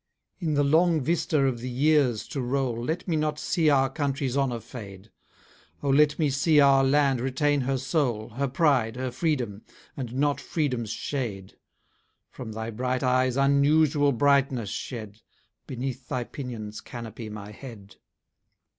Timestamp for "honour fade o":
4.35-5.91